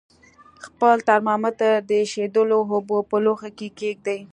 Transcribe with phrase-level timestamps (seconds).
[0.65, 4.19] خپل ترمامتر د ایشېدلو اوبو په لوښي کې کیږدئ.